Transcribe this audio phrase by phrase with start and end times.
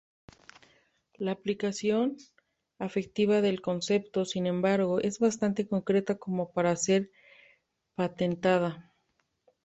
[1.19, 2.17] La aplicación
[2.79, 7.11] efectiva del concepto, sin embargo, es bastante concreta como para ser
[7.93, 8.95] patentada.